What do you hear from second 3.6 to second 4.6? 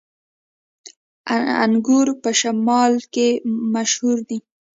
مشهور دي